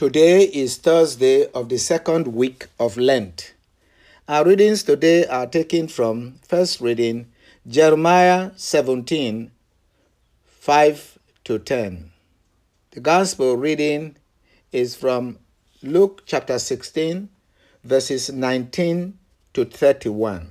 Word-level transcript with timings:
Today 0.00 0.44
is 0.44 0.78
Thursday 0.78 1.46
of 1.52 1.68
the 1.68 1.76
second 1.76 2.28
week 2.28 2.68
of 2.78 2.96
Lent. 2.96 3.52
Our 4.26 4.46
readings 4.46 4.82
today 4.82 5.26
are 5.26 5.46
taken 5.46 5.88
from 5.88 6.36
first 6.48 6.80
reading 6.80 7.30
Jeremiah 7.68 8.52
17 8.56 9.50
5 10.46 11.18
to 11.44 11.58
10. 11.58 12.12
The 12.92 13.00
gospel 13.00 13.58
reading 13.58 14.16
is 14.72 14.96
from 14.96 15.38
Luke 15.82 16.22
chapter 16.24 16.58
16 16.58 17.28
verses 17.84 18.32
19 18.32 19.18
to 19.52 19.66
31. 19.66 20.48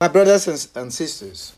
My 0.00 0.08
brothers 0.08 0.70
and 0.74 0.94
sisters, 0.94 1.56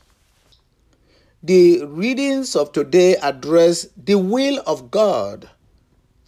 the 1.41 1.85
readings 1.85 2.57
of 2.57 2.73
today 2.73 3.15
address 3.19 3.87
the 3.97 4.19
will 4.19 4.61
of 4.67 4.91
God 4.91 5.49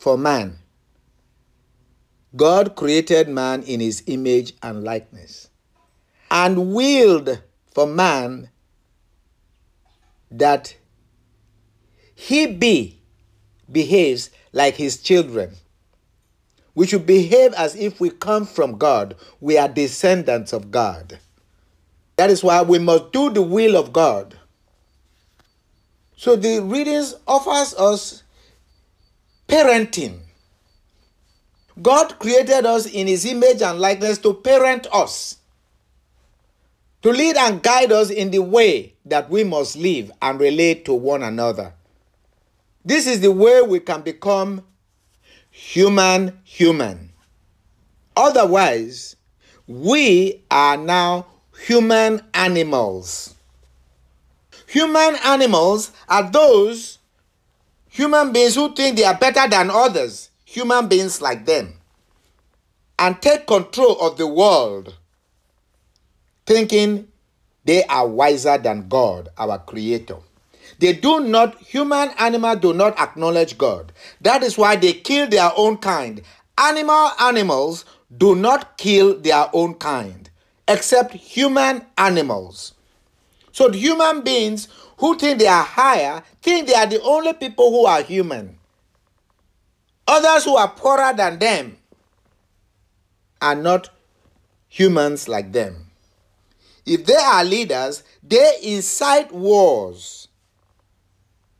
for 0.02 0.18
man. 0.18 0.58
God 2.34 2.74
created 2.74 3.28
man 3.28 3.62
in 3.62 3.78
his 3.78 4.02
image 4.08 4.52
and 4.60 4.82
likeness 4.82 5.48
and 6.28 6.74
willed 6.74 7.40
for 7.72 7.86
man 7.86 8.50
that 10.28 10.74
he 12.16 12.48
be 12.48 13.00
behaves 13.70 14.30
like 14.50 14.74
his 14.74 15.00
children. 15.00 15.54
We 16.74 16.88
should 16.88 17.06
behave 17.06 17.52
as 17.52 17.76
if 17.76 18.00
we 18.00 18.10
come 18.10 18.44
from 18.44 18.78
God. 18.78 19.14
We 19.40 19.56
are 19.56 19.68
descendants 19.68 20.52
of 20.52 20.72
God. 20.72 21.20
That 22.16 22.28
is 22.28 22.42
why 22.42 22.62
we 22.62 22.80
must 22.80 23.12
do 23.12 23.30
the 23.30 23.42
will 23.42 23.76
of 23.76 23.92
God. 23.92 24.36
So 26.16 26.34
the 26.34 26.60
readings 26.60 27.14
offers 27.28 27.72
us 27.74 28.21
parenting. 29.52 30.18
God 31.80 32.18
created 32.18 32.64
us 32.64 32.86
in 32.86 33.06
his 33.06 33.26
image 33.26 33.60
and 33.60 33.78
likeness 33.78 34.16
to 34.18 34.32
parent 34.32 34.86
us, 34.92 35.36
to 37.02 37.10
lead 37.10 37.36
and 37.36 37.62
guide 37.62 37.92
us 37.92 38.08
in 38.08 38.30
the 38.30 38.38
way 38.38 38.94
that 39.04 39.28
we 39.28 39.44
must 39.44 39.76
live 39.76 40.10
and 40.22 40.40
relate 40.40 40.86
to 40.86 40.94
one 40.94 41.22
another. 41.22 41.74
This 42.82 43.06
is 43.06 43.20
the 43.20 43.30
way 43.30 43.60
we 43.60 43.80
can 43.80 44.00
become 44.00 44.64
human 45.50 46.40
human. 46.44 47.12
Otherwise, 48.16 49.16
we 49.66 50.42
are 50.50 50.78
now 50.78 51.26
human 51.66 52.22
animals. 52.32 53.34
Human 54.66 55.16
animals 55.24 55.92
are 56.08 56.30
those 56.30 56.98
Human 57.92 58.32
beings 58.32 58.54
who 58.54 58.74
think 58.74 58.96
they 58.96 59.04
are 59.04 59.18
better 59.18 59.46
than 59.46 59.70
others, 59.70 60.30
human 60.46 60.88
beings 60.88 61.20
like 61.20 61.44
them, 61.44 61.74
and 62.98 63.20
take 63.20 63.46
control 63.46 64.00
of 64.00 64.16
the 64.16 64.26
world, 64.26 64.96
thinking 66.46 67.08
they 67.66 67.84
are 67.84 68.08
wiser 68.08 68.56
than 68.56 68.88
God, 68.88 69.28
our 69.36 69.58
Creator. 69.58 70.16
They 70.78 70.94
do 70.94 71.20
not, 71.20 71.58
human 71.60 72.08
animals 72.18 72.60
do 72.60 72.72
not 72.72 72.98
acknowledge 72.98 73.58
God. 73.58 73.92
That 74.22 74.42
is 74.42 74.56
why 74.56 74.76
they 74.76 74.94
kill 74.94 75.28
their 75.28 75.50
own 75.54 75.76
kind. 75.76 76.22
Animal 76.56 77.10
animals 77.20 77.84
do 78.16 78.34
not 78.34 78.78
kill 78.78 79.18
their 79.20 79.50
own 79.52 79.74
kind, 79.74 80.30
except 80.66 81.12
human 81.12 81.84
animals. 81.98 82.72
So 83.52 83.70
human 83.70 84.22
beings 84.22 84.68
who 85.02 85.18
think 85.18 85.40
they 85.40 85.48
are 85.48 85.64
higher 85.64 86.22
think 86.40 86.68
they 86.68 86.74
are 86.74 86.86
the 86.86 87.02
only 87.02 87.32
people 87.32 87.70
who 87.70 87.86
are 87.86 88.02
human. 88.02 88.56
Others 90.06 90.44
who 90.44 90.56
are 90.56 90.68
poorer 90.68 91.12
than 91.12 91.40
them 91.40 91.76
are 93.40 93.56
not 93.56 93.90
humans 94.68 95.26
like 95.26 95.50
them. 95.50 95.90
If 96.86 97.04
they 97.04 97.16
are 97.16 97.42
leaders, 97.42 98.04
they 98.22 98.58
incite 98.62 99.32
wars. 99.32 100.28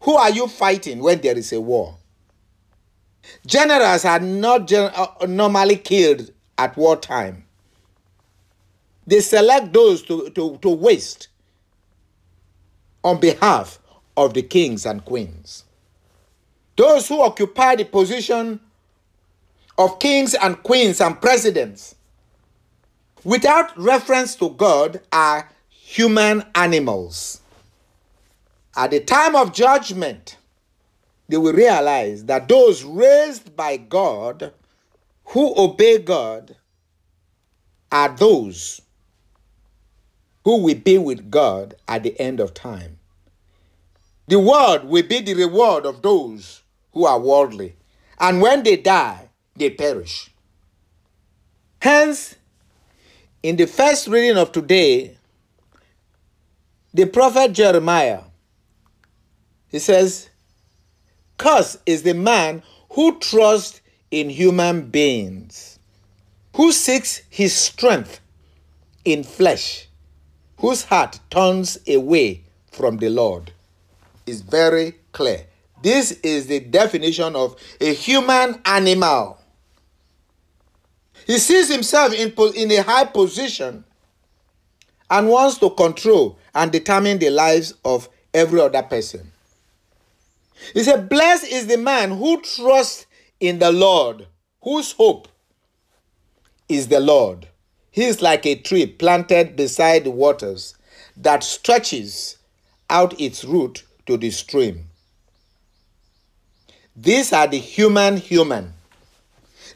Who 0.03 0.15
are 0.15 0.31
you 0.31 0.47
fighting 0.47 1.01
when 1.03 1.21
there 1.21 1.37
is 1.37 1.53
a 1.53 1.61
war? 1.61 1.97
Generals 3.45 4.05
are 4.05 4.21
not 4.21 4.69
gen- 4.69 4.93
uh, 4.95 5.27
normally 5.27 5.79
killed 5.79 6.31
at 6.57 6.77
wartime. 6.77 7.45
They 9.05 9.19
select 9.19 9.73
those 9.73 10.03
to, 10.03 10.31
to, 10.31 10.59
to 10.59 10.69
waste 10.69 11.27
on 13.05 13.21
behalf 13.21 13.79
of 14.17 14.35
the 14.35 14.43
kings 14.43 14.87
and 14.87 15.05
queens. 15.05 15.65
Those 16.77 17.09
who 17.09 17.21
occupy 17.21 17.77
the 17.77 17.85
position 17.85 18.61
of 19.79 19.99
kings 19.99 20.35
and 20.35 20.63
queens 20.63 21.01
and 21.01 21.21
presidents 21.21 21.95
without 23.25 23.77
reference 23.79 24.37
to 24.37 24.51
God 24.51 25.01
are 25.13 25.51
human 25.69 26.45
animals. 26.55 27.41
At 28.77 28.91
the 28.91 29.01
time 29.01 29.37
of 29.37 29.53
judgment, 29.53 30.37
they 31.29 31.37
will 31.37 31.53
realize 31.53 32.25
that 32.27 32.49
those 32.49 32.85
raised 32.85 33.57
by 33.57 33.79
God 33.79 34.53
who 35.27 35.55
obey 35.57 35.99
God 35.99 36.57
are 37.91 38.09
those 38.11 38.82
who 40.45 40.63
will 40.63 40.75
be 40.75 40.99
with 40.99 41.31
God 41.31 41.75
at 41.89 42.03
the 42.03 42.19
end 42.21 42.41
of 42.41 42.55
time. 42.55 42.99
The 44.29 44.39
world 44.39 44.85
will 44.85 45.07
be 45.07 45.21
the 45.21 45.35
reward 45.35 45.87
of 45.87 46.03
those 46.03 46.63
who 46.93 47.05
are 47.05 47.19
worldly, 47.19 47.77
and 48.19 48.41
when 48.41 48.63
they 48.63 48.77
die, 48.77 49.29
they 49.57 49.71
perish. 49.71 50.31
Hence, 51.81 52.37
in 53.43 53.57
the 53.57 53.67
first 53.67 54.07
reading 54.07 54.39
of 54.39 54.53
today, 54.53 55.17
the 56.95 57.07
prophet 57.07 57.53
Jeremiah, 57.53 58.23
he 59.69 59.79
says, 59.79 60.29
Curse 61.39 61.79
is 61.87 62.03
the 62.03 62.15
man 62.15 62.63
who 62.91 63.19
trusts 63.19 63.81
in 64.11 64.29
human 64.29 64.83
beings, 64.91 65.79
who 66.55 66.71
seeks 66.71 67.23
his 67.31 67.55
strength 67.55 68.21
in 69.05 69.25
flesh 69.25 69.89
whose 70.63 70.85
heart 70.85 71.19
turns 71.29 71.77
away 71.89 72.41
from 72.71 72.97
the 72.99 73.11
Lord 73.11 73.53
is 74.27 74.43
very 74.43 74.95
clear. 75.11 75.45
This 75.83 76.13
is 76.23 76.47
the 76.47 76.61
definition 76.61 77.35
of 77.35 77.57
a 77.81 77.93
human 77.93 78.61
animal. 78.65 79.39
He 81.27 81.39
sees 81.39 81.69
himself 81.69 82.15
in, 82.15 82.33
in 82.55 82.71
a 82.71 82.83
high 82.83 83.07
position 83.07 83.85
and 85.11 85.29
wants 85.29 85.59
to 85.59 85.71
control 85.71 86.39
and 86.55 86.71
determine 86.71 87.19
the 87.19 87.31
lives 87.31 87.75
of 87.85 88.09
every 88.33 88.61
other 88.61 88.83
person. 88.83 89.33
He 90.75 90.85
said, 90.85 91.09
Blessed 91.09 91.49
is 91.49 91.67
the 91.67 91.77
man 91.77 92.13
who 92.13 92.41
trusts 92.41 93.07
in 93.41 93.59
the 93.59 93.73
Lord, 93.73 94.29
whose 94.63 94.93
hope 94.93 95.27
is 96.69 96.87
the 96.87 97.01
Lord. 97.01 97.49
He 97.93 98.05
is 98.05 98.23
like 98.23 98.47
a 98.47 98.55
tree 98.55 98.87
planted 98.87 99.55
beside 99.55 100.05
the 100.05 100.11
waters 100.11 100.75
that 101.15 101.45
stretches 101.45 102.39
out 102.89 103.21
its 103.21 103.45
root 103.45 103.85
to 104.07 104.17
the 104.17 104.31
stream. 104.31 104.87
These 106.97 107.35
are 107.35 107.47
the 107.47 107.59
human 107.59 108.17
human. 108.17 108.73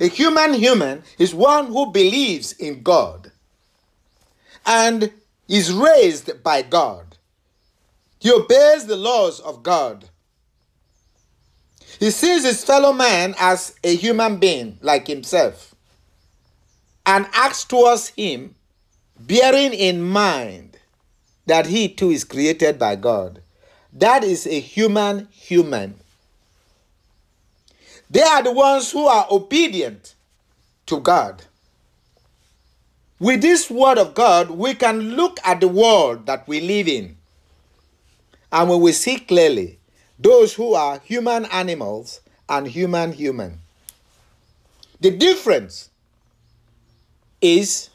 A 0.00 0.09
human 0.09 0.54
human 0.54 1.03
is 1.19 1.34
one 1.34 1.66
who 1.66 1.93
believes 1.93 2.54
in 2.54 2.82
God 2.82 3.32
and 4.65 5.12
is 5.47 5.72
raised 5.72 6.43
by 6.43 6.62
God. 6.62 7.19
He 8.19 8.33
obeys 8.33 8.87
the 8.87 8.97
laws 8.97 9.41
of 9.41 9.62
God. 9.62 10.09
He 11.98 12.10
sees 12.10 12.44
his 12.44 12.65
fellow 12.65 12.94
man 12.94 13.34
as 13.38 13.75
a 13.84 13.94
human 13.94 14.38
being 14.38 14.78
like 14.81 15.07
himself 15.07 15.75
and 17.06 17.26
acts 17.32 17.64
towards 17.64 18.08
him, 18.08 18.56
bearing 19.18 19.72
in 19.72 20.03
mind 20.03 20.76
that 21.47 21.66
he 21.66 21.88
too 21.88 22.10
is 22.10 22.24
created 22.24 22.78
by 22.78 22.97
God. 22.97 23.41
That 23.92 24.24
is 24.24 24.47
a 24.47 24.60
human 24.60 25.28
human. 25.30 25.94
They 28.10 28.22
are 28.22 28.42
the 28.42 28.53
ones 28.53 28.91
who 28.91 29.06
are 29.06 29.26
obedient 29.30 30.14
to 30.86 31.00
God. 31.00 31.44
With 33.18 33.41
this 33.41 33.70
word 33.70 33.98
of 33.98 34.14
God, 34.14 34.50
we 34.50 34.74
can 34.74 35.16
look 35.16 35.38
at 35.44 35.60
the 35.60 35.68
world 35.68 36.26
that 36.26 36.47
we 36.47 36.60
live 36.60 36.86
in 36.88 37.16
and 38.52 38.68
we 38.68 38.76
will 38.76 38.92
see 38.92 39.18
clearly 39.18 39.78
those 40.18 40.54
who 40.54 40.74
are 40.74 40.98
human 41.00 41.47
animals 41.47 42.20
and 42.48 42.66
human 42.68 43.12
human. 43.12 43.60
The 45.00 45.10
difference 45.10 45.91
is 47.41 47.91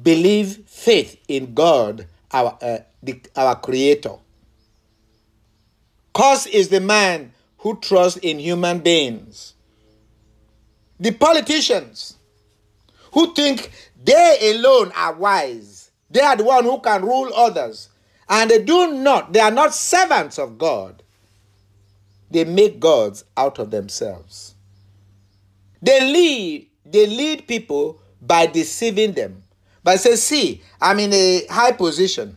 believe 0.00 0.64
faith 0.66 1.22
in 1.28 1.54
God, 1.54 2.06
our, 2.32 2.58
uh, 2.60 2.78
the, 3.02 3.20
our 3.36 3.56
Creator. 3.56 4.16
Cause 6.12 6.46
is 6.46 6.68
the 6.68 6.80
man 6.80 7.32
who 7.58 7.76
trusts 7.76 8.18
in 8.22 8.38
human 8.38 8.80
beings. 8.80 9.54
The 11.00 11.12
politicians 11.12 12.16
who 13.12 13.34
think 13.34 13.70
they 14.02 14.54
alone 14.54 14.92
are 14.94 15.14
wise, 15.14 15.90
they 16.10 16.20
are 16.20 16.36
the 16.36 16.44
one 16.44 16.64
who 16.64 16.80
can 16.80 17.02
rule 17.02 17.32
others, 17.34 17.88
and 18.28 18.50
they 18.50 18.62
do 18.62 18.92
not, 18.92 19.32
they 19.32 19.40
are 19.40 19.50
not 19.50 19.74
servants 19.74 20.38
of 20.38 20.58
God. 20.58 21.02
They 22.30 22.44
make 22.44 22.80
gods 22.80 23.24
out 23.36 23.58
of 23.58 23.70
themselves. 23.70 24.54
They 25.82 26.00
lead, 26.00 26.68
they 26.92 27.06
lead 27.06 27.46
people 27.46 28.00
by 28.20 28.46
deceiving 28.46 29.12
them. 29.12 29.42
But 29.84 30.00
say, 30.00 30.16
see, 30.16 30.62
I'm 30.80 30.98
in 31.00 31.12
a 31.12 31.46
high 31.46 31.72
position. 31.72 32.36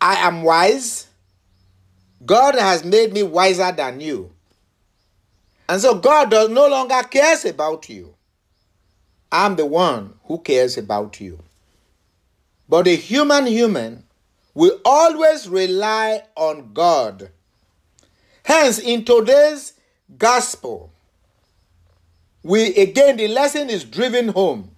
I 0.00 0.16
am 0.26 0.42
wise. 0.42 1.08
God 2.24 2.54
has 2.54 2.84
made 2.84 3.12
me 3.12 3.22
wiser 3.22 3.72
than 3.72 4.00
you. 4.00 4.30
And 5.68 5.80
so 5.80 5.94
God 5.98 6.30
does 6.30 6.48
no 6.48 6.66
longer 6.68 7.02
cares 7.02 7.44
about 7.44 7.88
you. 7.88 8.14
I'm 9.30 9.56
the 9.56 9.66
one 9.66 10.14
who 10.24 10.38
cares 10.38 10.78
about 10.78 11.20
you. 11.20 11.38
But 12.68 12.86
a 12.86 12.96
human 12.96 13.46
human 13.46 14.04
will 14.54 14.78
always 14.84 15.48
rely 15.48 16.22
on 16.34 16.72
God. 16.72 17.30
Hence, 18.44 18.78
in 18.78 19.04
today's 19.04 19.74
gospel, 20.16 20.90
we 22.42 22.74
again, 22.76 23.16
the 23.16 23.28
lesson 23.28 23.68
is 23.68 23.84
driven 23.84 24.28
home 24.28 24.70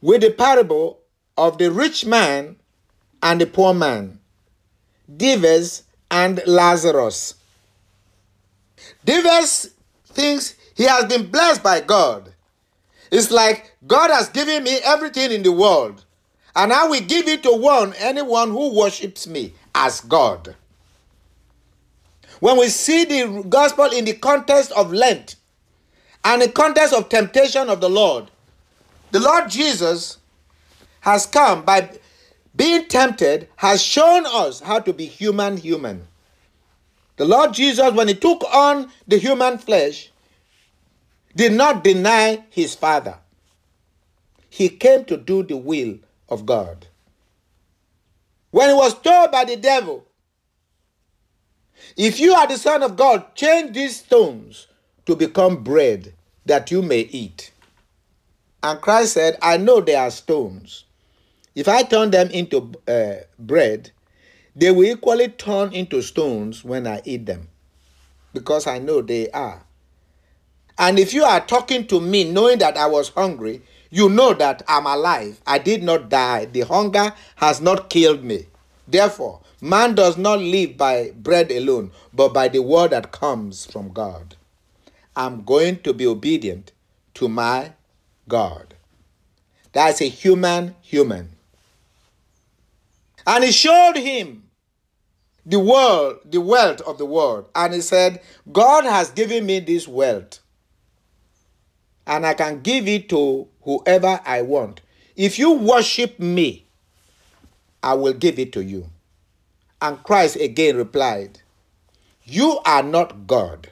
with 0.00 0.20
the 0.20 0.30
parable 0.30 1.00
of 1.36 1.58
the 1.58 1.70
rich 1.70 2.04
man 2.04 2.56
and 3.22 3.40
the 3.40 3.46
poor 3.46 3.74
man, 3.74 4.18
Dives 5.16 5.82
and 6.10 6.42
Lazarus. 6.46 7.34
Dives 9.04 9.70
thinks 10.06 10.54
he 10.76 10.84
has 10.84 11.06
been 11.06 11.30
blessed 11.30 11.62
by 11.62 11.80
God. 11.80 12.32
It's 13.10 13.30
like 13.30 13.76
God 13.86 14.10
has 14.10 14.28
given 14.28 14.64
me 14.64 14.78
everything 14.84 15.32
in 15.32 15.42
the 15.42 15.52
world, 15.52 16.04
and 16.54 16.72
I 16.72 16.86
will 16.86 17.00
give 17.00 17.28
it 17.28 17.42
to 17.42 17.52
one 17.52 17.94
anyone 17.94 18.50
who 18.50 18.74
worships 18.78 19.26
me 19.26 19.54
as 19.74 20.00
God. 20.00 20.54
When 22.40 22.58
we 22.58 22.68
see 22.68 23.04
the 23.04 23.44
gospel 23.48 23.86
in 23.86 24.04
the 24.04 24.14
context 24.14 24.70
of 24.72 24.92
Lent 24.92 25.36
and 26.24 26.40
the 26.40 26.48
context 26.48 26.94
of 26.94 27.08
temptation 27.08 27.68
of 27.68 27.80
the 27.80 27.90
Lord, 27.90 28.30
the 29.10 29.20
Lord 29.20 29.50
Jesus 29.50 30.18
has 31.00 31.26
come 31.26 31.64
by 31.64 31.90
being 32.56 32.86
tempted, 32.86 33.48
has 33.56 33.82
shown 33.82 34.24
us 34.26 34.60
how 34.60 34.78
to 34.80 34.92
be 34.92 35.06
human, 35.06 35.56
human. 35.56 36.06
The 37.16 37.26
Lord 37.26 37.52
Jesus, 37.52 37.92
when 37.92 38.08
he 38.08 38.14
took 38.14 38.42
on 38.52 38.90
the 39.06 39.18
human 39.18 39.58
flesh, 39.58 40.10
did 41.36 41.52
not 41.52 41.84
deny 41.84 42.44
his 42.50 42.74
Father. 42.74 43.18
He 44.48 44.68
came 44.68 45.04
to 45.06 45.16
do 45.16 45.42
the 45.42 45.56
will 45.56 45.98
of 46.28 46.46
God. 46.46 46.86
When 48.50 48.68
he 48.68 48.74
was 48.74 48.94
told 49.00 49.32
by 49.32 49.44
the 49.44 49.56
devil, 49.56 50.06
if 51.96 52.18
you 52.18 52.32
are 52.34 52.46
the 52.46 52.56
Son 52.56 52.82
of 52.82 52.96
God, 52.96 53.34
change 53.34 53.74
these 53.74 53.98
stones 53.98 54.68
to 55.06 55.16
become 55.16 55.62
bread 55.62 56.14
that 56.46 56.70
you 56.70 56.82
may 56.82 57.00
eat. 57.00 57.52
And 58.62 58.80
Christ 58.80 59.14
said, 59.14 59.38
I 59.42 59.56
know 59.56 59.80
they 59.80 59.94
are 59.94 60.10
stones. 60.10 60.84
If 61.54 61.68
I 61.68 61.82
turn 61.82 62.10
them 62.10 62.30
into 62.30 62.72
uh, 62.88 63.24
bread, 63.38 63.90
they 64.56 64.70
will 64.70 64.84
equally 64.84 65.28
turn 65.28 65.72
into 65.72 66.02
stones 66.02 66.64
when 66.64 66.86
I 66.86 67.02
eat 67.04 67.26
them, 67.26 67.48
because 68.32 68.66
I 68.66 68.78
know 68.78 69.02
they 69.02 69.30
are. 69.30 69.62
And 70.78 70.98
if 70.98 71.12
you 71.14 71.24
are 71.24 71.40
talking 71.40 71.86
to 71.88 72.00
me 72.00 72.24
knowing 72.30 72.58
that 72.58 72.76
I 72.76 72.86
was 72.86 73.10
hungry, 73.10 73.62
you 73.90 74.08
know 74.08 74.34
that 74.34 74.62
I'm 74.66 74.86
alive. 74.86 75.40
I 75.46 75.58
did 75.58 75.82
not 75.84 76.08
die. 76.08 76.46
The 76.46 76.62
hunger 76.62 77.12
has 77.36 77.60
not 77.60 77.90
killed 77.90 78.24
me. 78.24 78.46
Therefore, 78.88 79.40
man 79.60 79.94
does 79.94 80.16
not 80.16 80.40
live 80.40 80.76
by 80.76 81.12
bread 81.14 81.52
alone, 81.52 81.92
but 82.12 82.34
by 82.34 82.48
the 82.48 82.60
word 82.62 82.90
that 82.90 83.12
comes 83.12 83.66
from 83.66 83.92
God. 83.92 84.36
I'm 85.16 85.44
going 85.44 85.80
to 85.80 85.92
be 85.92 86.06
obedient 86.06 86.72
to 87.14 87.28
my 87.28 87.72
God. 88.28 88.74
That's 89.72 90.00
a 90.00 90.08
human 90.08 90.74
human. 90.82 91.30
And 93.26 93.44
he 93.44 93.52
showed 93.52 93.96
him 93.96 94.44
the 95.46 95.58
world, 95.58 96.18
the 96.24 96.40
wealth 96.40 96.80
of 96.82 96.98
the 96.98 97.06
world. 97.06 97.48
And 97.54 97.74
he 97.74 97.80
said, 97.80 98.20
God 98.50 98.84
has 98.84 99.10
given 99.10 99.46
me 99.46 99.60
this 99.60 99.88
wealth. 99.88 100.40
And 102.06 102.26
I 102.26 102.34
can 102.34 102.60
give 102.60 102.86
it 102.86 103.08
to 103.10 103.48
whoever 103.62 104.20
I 104.24 104.42
want. 104.42 104.80
If 105.16 105.38
you 105.38 105.52
worship 105.52 106.18
me, 106.18 106.66
I 107.82 107.94
will 107.94 108.12
give 108.12 108.38
it 108.38 108.52
to 108.54 108.64
you. 108.64 108.90
And 109.80 110.02
Christ 110.02 110.36
again 110.36 110.76
replied, 110.76 111.40
You 112.24 112.58
are 112.64 112.82
not 112.82 113.26
God. 113.26 113.70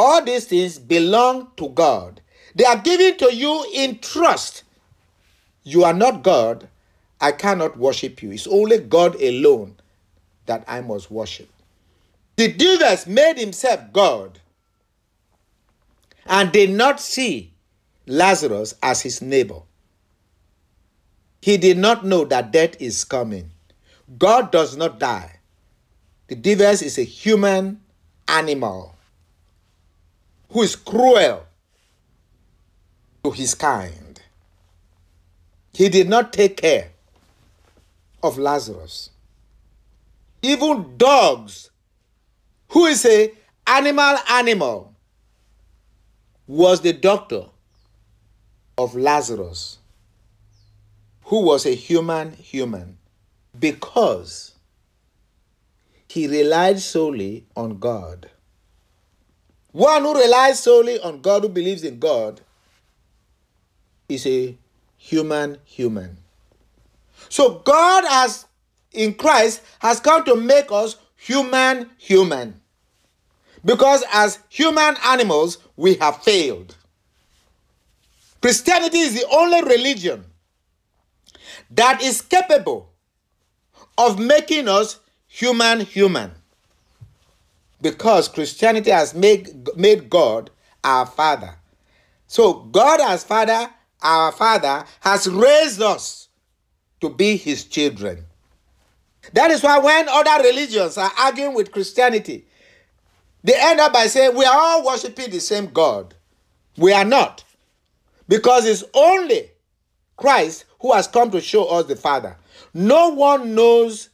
All 0.00 0.24
these 0.24 0.44
things 0.44 0.78
belong 0.78 1.50
to 1.56 1.70
God. 1.70 2.20
They 2.54 2.64
are 2.64 2.78
given 2.78 3.16
to 3.16 3.34
you 3.34 3.66
in 3.74 3.98
trust. 3.98 4.62
You 5.64 5.82
are 5.82 5.92
not 5.92 6.22
God. 6.22 6.68
I 7.20 7.32
cannot 7.32 7.76
worship 7.76 8.22
you. 8.22 8.30
It's 8.30 8.46
only 8.46 8.78
God 8.78 9.20
alone 9.20 9.74
that 10.46 10.62
I 10.68 10.82
must 10.82 11.10
worship. 11.10 11.48
The 12.36 12.52
Dives 12.52 13.08
made 13.08 13.38
himself 13.38 13.92
God 13.92 14.38
and 16.26 16.52
did 16.52 16.70
not 16.70 17.00
see 17.00 17.52
Lazarus 18.06 18.74
as 18.80 19.02
his 19.02 19.20
neighbor. 19.20 19.62
He 21.42 21.56
did 21.56 21.76
not 21.76 22.06
know 22.06 22.24
that 22.26 22.52
death 22.52 22.80
is 22.80 23.02
coming. 23.02 23.50
God 24.16 24.52
does 24.52 24.76
not 24.76 25.00
die. 25.00 25.40
The 26.28 26.36
Dives 26.36 26.82
is 26.82 26.98
a 26.98 27.02
human 27.02 27.80
animal 28.28 28.94
who 30.50 30.62
is 30.62 30.76
cruel 30.76 31.44
to 33.22 33.30
his 33.30 33.54
kind. 33.54 34.20
He 35.72 35.88
did 35.88 36.08
not 36.08 36.32
take 36.32 36.56
care 36.56 36.90
of 38.22 38.38
Lazarus. 38.38 39.10
Even 40.42 40.96
dogs, 40.96 41.70
who 42.68 42.86
is 42.86 43.04
a 43.04 43.32
animal 43.66 44.16
animal, 44.30 44.94
was 46.46 46.80
the 46.80 46.92
doctor 46.92 47.44
of 48.78 48.94
Lazarus, 48.94 49.78
who 51.24 51.42
was 51.42 51.66
a 51.66 51.74
human 51.74 52.32
human, 52.32 52.96
because 53.58 54.54
he 56.08 56.26
relied 56.26 56.80
solely 56.80 57.44
on 57.54 57.78
God. 57.78 58.30
One 59.72 60.02
who 60.02 60.14
relies 60.18 60.62
solely 60.62 60.98
on 61.00 61.20
God, 61.20 61.42
who 61.42 61.48
believes 61.48 61.84
in 61.84 61.98
God, 61.98 62.40
is 64.08 64.26
a 64.26 64.56
human 64.96 65.58
human. 65.64 66.16
So 67.28 67.60
God 67.64 68.04
has, 68.04 68.46
in 68.92 69.14
Christ, 69.14 69.62
has 69.80 70.00
come 70.00 70.24
to 70.24 70.34
make 70.36 70.72
us 70.72 70.96
human 71.16 71.90
human. 71.98 72.60
Because 73.64 74.04
as 74.12 74.38
human 74.48 74.96
animals, 75.04 75.58
we 75.76 75.94
have 75.94 76.22
failed. 76.22 76.76
Christianity 78.40 78.98
is 78.98 79.14
the 79.14 79.26
only 79.30 79.62
religion 79.62 80.24
that 81.70 82.00
is 82.02 82.22
capable 82.22 82.90
of 83.98 84.18
making 84.18 84.68
us 84.68 85.00
human 85.26 85.80
human 85.80 86.30
because 87.80 88.28
Christianity 88.28 88.90
has 88.90 89.14
made, 89.14 89.68
made 89.76 90.10
God 90.10 90.50
our 90.82 91.06
Father. 91.06 91.54
So, 92.26 92.54
God 92.54 93.00
as 93.00 93.24
Father, 93.24 93.70
our 94.02 94.32
Father, 94.32 94.84
has 95.00 95.28
raised 95.28 95.80
us 95.80 96.28
to 97.00 97.08
be 97.08 97.36
His 97.36 97.64
children. 97.64 98.24
That 99.32 99.50
is 99.50 99.62
why 99.62 99.78
when 99.78 100.08
other 100.08 100.42
religions 100.42 100.98
are 100.98 101.10
arguing 101.18 101.54
with 101.54 101.72
Christianity, 101.72 102.46
they 103.44 103.54
end 103.56 103.80
up 103.80 103.92
by 103.92 104.06
saying, 104.06 104.36
We 104.36 104.44
are 104.44 104.58
all 104.58 104.86
worshiping 104.86 105.30
the 105.30 105.40
same 105.40 105.66
God. 105.66 106.14
We 106.76 106.92
are 106.92 107.04
not. 107.04 107.44
Because 108.28 108.66
it's 108.66 108.84
only 108.94 109.50
Christ 110.16 110.64
who 110.80 110.92
has 110.92 111.08
come 111.08 111.30
to 111.30 111.40
show 111.40 111.64
us 111.66 111.86
the 111.86 111.96
Father. 111.96 112.36
No 112.74 113.08
one 113.10 113.54
knows 113.54 114.10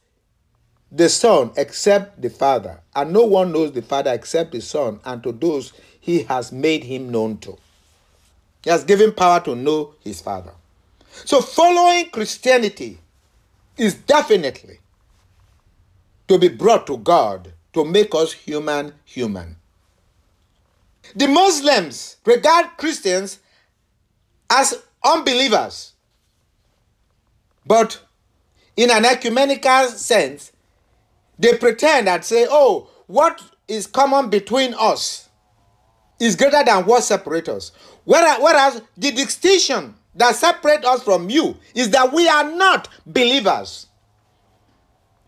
the 0.91 1.09
Son 1.09 1.51
except 1.57 2.21
the 2.21 2.29
Father, 2.29 2.79
and 2.95 3.11
no 3.11 3.25
one 3.25 3.51
knows 3.51 3.71
the 3.71 3.81
Father 3.81 4.13
except 4.13 4.51
the 4.51 4.61
Son, 4.61 4.99
and 5.05 5.21
to 5.23 5.31
those 5.31 5.73
he 5.99 6.23
has 6.23 6.51
made 6.51 6.83
him 6.83 7.09
known 7.09 7.37
to. 7.39 7.57
He 8.63 8.69
has 8.69 8.83
given 8.83 9.11
power 9.11 9.39
to 9.41 9.55
know 9.55 9.93
his 10.01 10.21
Father. 10.21 10.51
So, 11.25 11.41
following 11.41 12.09
Christianity 12.09 12.99
is 13.77 13.95
definitely 13.95 14.79
to 16.27 16.37
be 16.37 16.47
brought 16.47 16.87
to 16.87 16.97
God 16.97 17.53
to 17.73 17.85
make 17.85 18.13
us 18.15 18.33
human 18.33 18.93
human. 19.05 19.57
The 21.15 21.27
Muslims 21.27 22.17
regard 22.25 22.77
Christians 22.77 23.39
as 24.49 24.81
unbelievers. 25.03 25.93
But 27.65 27.99
in 28.75 28.91
an 28.91 29.05
ecumenical 29.05 29.87
sense, 29.89 30.51
they 31.39 31.57
pretend 31.57 32.07
and 32.09 32.23
say, 32.23 32.47
oh, 32.49 32.89
what 33.07 33.41
is 33.67 33.87
common 33.87 34.29
between 34.29 34.73
us 34.77 35.29
is 36.19 36.35
greater 36.35 36.63
than 36.63 36.85
what 36.85 37.03
separates 37.03 37.49
us. 37.49 37.71
Whereas, 38.03 38.39
whereas 38.41 38.81
the 38.97 39.11
distinction 39.11 39.95
that 40.15 40.35
separates 40.35 40.85
us 40.85 41.03
from 41.03 41.29
you 41.29 41.57
is 41.73 41.89
that 41.91 42.13
we 42.13 42.27
are 42.27 42.49
not 42.55 42.87
believers. 43.05 43.87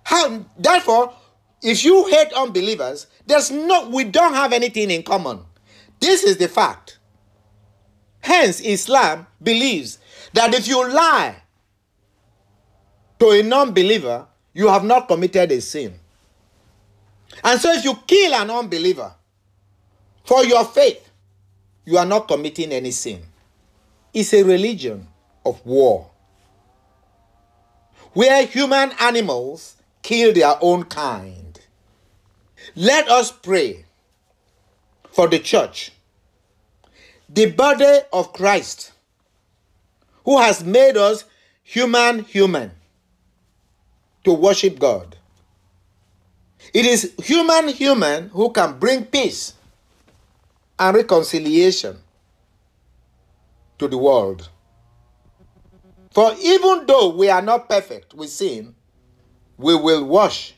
How, 0.04 0.46
therefore, 0.58 1.14
if 1.62 1.84
you 1.84 2.08
hate 2.08 2.32
unbelievers, 2.34 3.08
there's 3.26 3.52
no 3.52 3.90
we 3.90 4.06
don't 4.06 4.34
have 4.34 4.54
anything 4.54 4.90
in 4.90 5.04
common. 5.04 5.42
This 6.00 6.24
is 6.24 6.38
the 6.38 6.48
fact. 6.48 7.00
Hence, 8.22 8.62
Islam 8.62 9.28
believes 9.42 10.00
that 10.34 10.54
if 10.54 10.68
you 10.68 10.88
lie 10.90 11.36
to 13.20 13.30
a 13.32 13.44
non 13.44 13.74
believer, 13.74 14.28
you 14.58 14.70
have 14.70 14.84
not 14.84 15.08
committed 15.08 15.52
a 15.52 15.62
sin. 15.62 15.94
And 17.44 17.62
so, 17.62 17.72
if 17.74 17.86
you 17.86 17.94
kill 18.08 18.34
an 18.34 18.50
unbeliever 18.50 19.14
for 20.24 20.44
your 20.44 20.66
faith, 20.66 21.12
you 21.86 21.96
are 22.00 22.08
not 22.08 22.28
committing 22.28 22.72
any 22.72 22.90
sin. 22.90 23.22
It's 24.12 24.34
a 24.34 24.42
religion 24.42 25.08
of 25.46 25.64
war 25.64 26.10
where 28.14 28.48
human 28.48 28.94
animals 29.00 29.76
kill 30.02 30.34
their 30.34 30.56
own 30.60 30.86
kind. 30.86 31.60
Let 32.76 33.08
us 33.10 33.32
pray 33.32 33.86
for 35.12 35.28
the 35.28 35.38
church, 35.38 35.92
the 37.30 37.52
body 37.52 38.00
of 38.12 38.34
Christ, 38.34 38.92
who 40.26 40.40
has 40.40 40.64
made 40.64 40.98
us 40.98 41.26
human, 41.62 42.24
human, 42.24 42.72
to 44.24 44.34
worship 44.34 44.80
God. 44.80 45.16
It 46.74 46.86
is 46.86 47.14
human, 47.24 47.70
human 47.70 48.30
who 48.30 48.52
can 48.52 48.78
bring 48.80 49.06
peace 49.06 49.54
and 50.80 50.96
reconciliation 50.96 51.98
to 53.80 53.88
the 53.88 53.98
world. 53.98 54.50
For 56.12 56.34
even 56.42 56.86
though 56.88 57.10
we 57.10 57.30
are 57.30 57.42
not 57.42 57.70
perfect 57.70 58.14
with 58.14 58.30
sin, 58.30 58.76
we 59.58 59.76
will 59.76 60.04
wash 60.04 60.56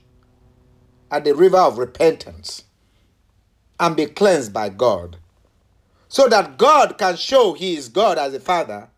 at 1.11 1.25
the 1.25 1.35
river 1.35 1.57
of 1.57 1.77
repentance 1.77 2.63
and 3.79 3.95
be 3.95 4.05
cleansed 4.05 4.53
by 4.53 4.69
God. 4.69 5.17
So 6.07 6.27
that 6.27 6.57
God 6.57 6.97
can 6.97 7.15
show 7.17 7.53
He 7.53 7.75
is 7.75 7.87
God 7.87 8.17
as 8.17 8.33
a 8.33 8.39
Father 8.39 8.89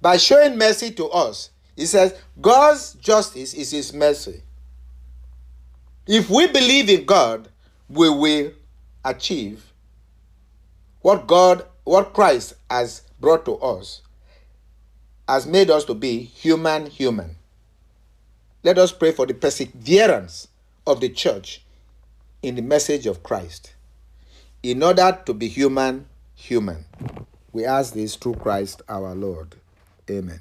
by 0.00 0.16
showing 0.16 0.58
mercy 0.58 0.90
to 0.92 1.06
us. 1.08 1.50
He 1.76 1.86
says, 1.86 2.14
God's 2.40 2.94
justice 2.94 3.54
is 3.54 3.70
His 3.70 3.92
mercy. 3.92 4.42
If 6.06 6.30
we 6.30 6.46
believe 6.46 6.88
in 6.88 7.04
God, 7.04 7.48
we 7.88 8.10
will 8.10 8.52
achieve 9.04 9.72
what 11.00 11.26
God, 11.26 11.64
what 11.84 12.12
Christ 12.12 12.54
has 12.70 13.02
brought 13.20 13.44
to 13.46 13.56
us, 13.56 14.02
has 15.28 15.46
made 15.46 15.70
us 15.70 15.84
to 15.86 15.94
be 15.94 16.18
human, 16.18 16.86
human. 16.86 17.36
Let 18.62 18.78
us 18.78 18.92
pray 18.92 19.12
for 19.12 19.26
the 19.26 19.34
perseverance 19.34 20.48
of 20.86 21.00
the 21.00 21.08
church 21.08 21.62
in 22.42 22.54
the 22.54 22.62
message 22.62 23.06
of 23.06 23.22
Christ 23.22 23.74
in 24.62 24.82
order 24.82 25.18
to 25.26 25.34
be 25.34 25.48
human, 25.48 26.06
human. 26.34 26.84
We 27.52 27.64
ask 27.64 27.94
this 27.94 28.16
through 28.16 28.34
Christ 28.34 28.82
our 28.88 29.14
Lord. 29.14 29.54
Amen. 30.10 30.40